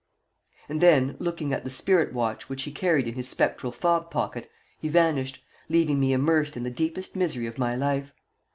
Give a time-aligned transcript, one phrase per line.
[0.67, 4.49] And then, looking at the spirit watch which he carried in his spectral fob pocket,
[4.79, 8.11] he vanished, leaving me immersed in the deepest misery of my life.